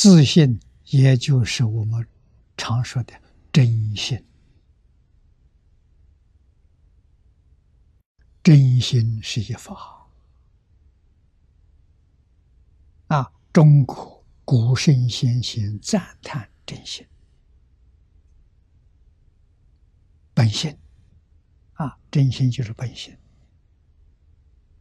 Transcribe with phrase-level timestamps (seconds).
[0.00, 2.06] 自信也就是我们
[2.56, 3.20] 常说的
[3.52, 4.24] 真心。
[8.44, 10.08] 真心是一法。
[13.08, 13.32] 啊！
[13.52, 17.04] 中国古圣先贤赞叹真心，
[20.32, 20.78] 本性。
[21.72, 23.18] 啊，真心就是本性，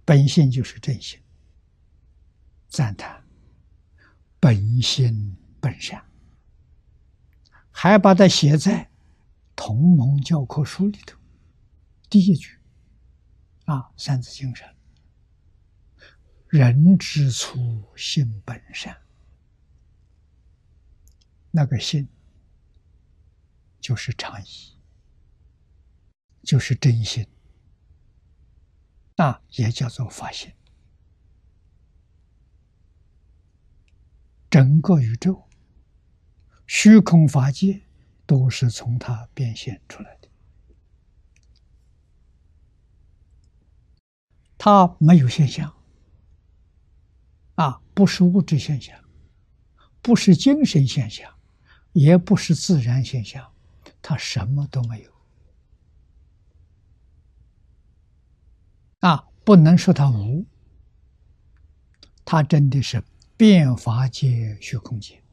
[0.06, 1.20] 本性就是真心，
[2.70, 3.27] 赞叹。
[4.48, 6.06] 本心本善，
[7.70, 8.86] 还把它写在
[9.58, 11.18] 《同盟教科书》里头，
[12.10, 12.58] 第一句。
[13.66, 14.66] 啊，《三字经》上，
[16.48, 18.96] 人之初，性本善。
[21.52, 22.08] 那个性，
[23.82, 24.80] 就是常意，
[26.44, 27.28] 就是真心，
[29.18, 30.50] 那也叫做发心。
[34.50, 35.44] 整个宇宙，
[36.66, 37.82] 虚空法界，
[38.26, 40.30] 都是从它变现出来的。
[44.58, 45.76] 它没有现象，
[47.56, 48.98] 啊，不是物质现象，
[50.02, 51.32] 不是精神现象，
[51.94, 53.54] 也不是自然现象，
[54.02, 55.12] 它什么都没有，
[59.02, 60.46] 啊，不能说它无，
[62.26, 63.04] 它真的是
[63.38, 65.24] 变法界、虚空界，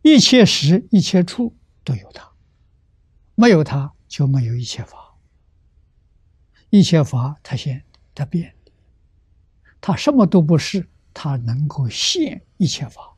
[0.00, 2.32] 一切时、一切处都有它，
[3.34, 5.14] 没有它就没有一切法。
[6.70, 7.84] 一切法，它现，
[8.14, 8.56] 它变，
[9.80, 13.14] 它什么都不是，它能够现一切法。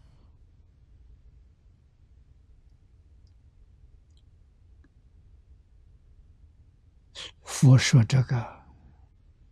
[7.42, 8.64] 佛说这个，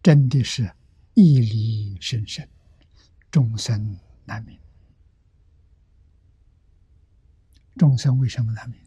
[0.03, 0.75] 真的是
[1.21, 2.49] 义理深深，
[3.31, 4.59] 众生难明。
[7.77, 8.81] 众生为什么难明？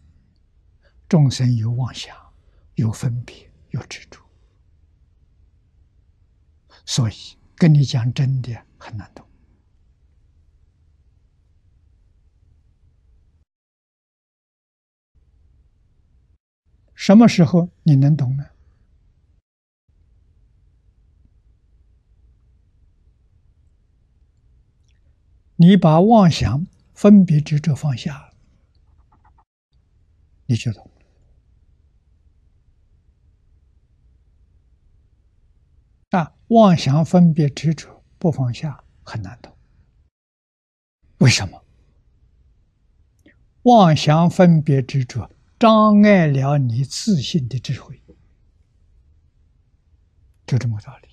[1.08, 2.18] 众生有妄想，
[2.76, 4.20] 有分别，有执着。
[6.86, 7.14] 所以
[7.56, 9.26] 跟你讲真的很难懂。
[16.96, 18.46] 什么时候你能懂呢？
[25.64, 28.34] 你把妄想、分别执着放下，
[30.46, 30.92] 你就懂。
[36.10, 39.56] 啊，妄想分别执着不放下很难懂。
[41.20, 41.64] 为什么？
[43.62, 48.04] 妄想分别执着障碍了你自信的智慧，
[50.46, 51.08] 就这么个道理。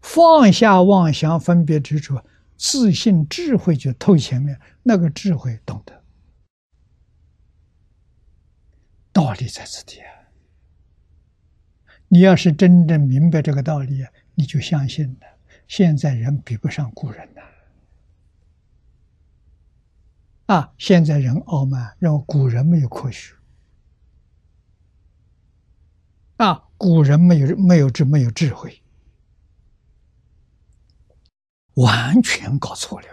[0.00, 2.24] 放下妄想分别执着，
[2.60, 6.04] 自信智慧就透前面，那个智慧懂得
[9.10, 10.12] 道理在此地啊。
[12.08, 14.04] 你要是真正明白这个道理，
[14.34, 15.26] 你就相信了。
[15.66, 17.40] 现在人比不上古人呐！
[20.54, 23.34] 啊，现在人傲慢，认为古人没有科学，
[26.36, 28.82] 啊，古人没有没有智没有智慧，
[31.74, 33.06] 完全搞错了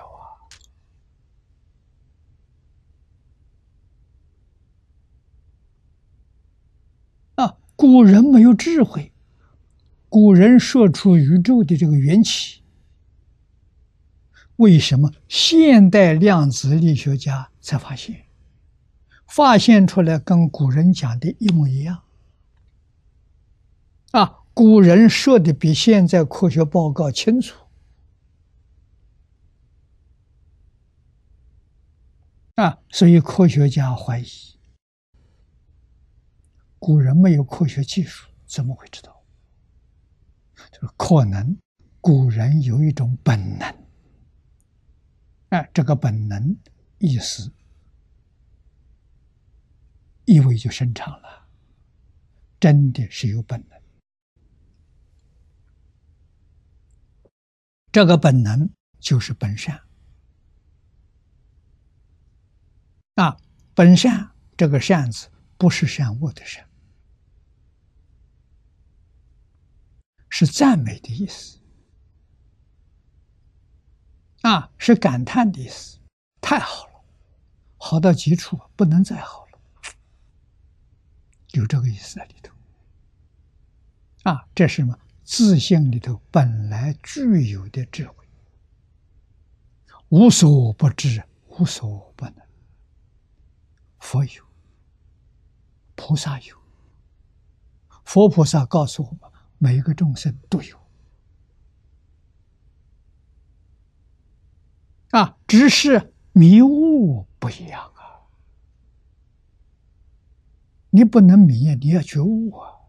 [7.35, 7.45] 啊！
[7.45, 7.57] 啊。
[7.75, 9.11] 古人没有智慧，
[10.09, 12.63] 古人说出宇宙的这个缘起，
[14.55, 18.25] 为什么现代量子力学家才发现，
[19.27, 22.01] 发现出来跟古人讲的一模一样？
[24.09, 27.66] 啊，古人说的比现在科学报告清楚，
[32.57, 34.25] 啊，所以科学家怀疑。
[36.79, 39.23] 古人没有科学技术，怎么会知道？
[40.71, 41.55] 就是可能
[42.01, 43.75] 古人有一种本能，
[45.49, 46.57] 哎，这个本能
[46.97, 47.53] 意思
[50.25, 51.47] 意味就深长了，
[52.59, 53.79] 真的是有本能。
[57.91, 58.67] 这个本能
[58.99, 59.79] 就是本善
[63.17, 63.35] 啊，
[63.73, 65.27] 本善这个善字
[65.57, 66.67] 不是善恶的善。
[70.29, 71.57] 是赞美的意思，
[74.41, 75.97] 啊，是感叹的意思，
[76.41, 77.03] 太好了，
[77.77, 79.59] 好到极处，不能再好了，
[81.53, 82.53] 有这个意思在里头，
[84.29, 84.99] 啊，这是什么？
[85.23, 88.27] 自信里头本来具有的智慧，
[90.09, 92.46] 无所不知，无所不能。
[94.07, 94.41] 佛有，
[95.95, 96.55] 菩萨有，
[98.05, 99.19] 佛菩萨告诉我们，
[99.57, 100.79] 每一个众生都有。
[105.09, 108.31] 啊，只是迷悟不一样啊！
[110.91, 112.79] 你不能迷，你要觉悟啊！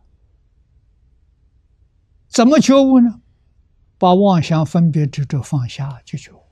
[2.28, 3.20] 怎么觉悟呢？
[3.98, 6.47] 把妄想分别执着放下就觉悟。